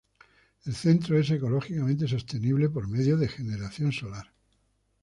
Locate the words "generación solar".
3.29-4.33